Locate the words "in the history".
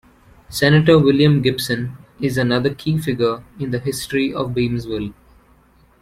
3.59-4.33